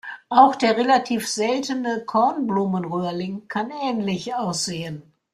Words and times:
Auch 0.29 0.55
der 0.55 0.77
relativ 0.77 1.27
seltene 1.29 2.03
Kornblumen-Röhrling 2.05 3.47
kann 3.47 3.69
ähnlich 3.83 4.33
aussehen. 4.33 5.03